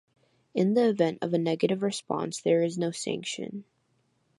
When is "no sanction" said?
2.75-3.65